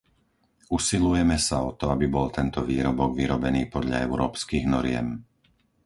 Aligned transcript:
Usilujeme 0.77 1.37
sa 1.47 1.57
o 1.67 1.77
to, 1.79 1.85
aby 1.93 2.05
bol 2.15 2.27
tento 2.37 2.59
výrobok 2.69 3.09
vyrobený 3.19 3.63
podľa 3.75 3.97
európskych 4.09 4.65
noriem. 4.73 5.07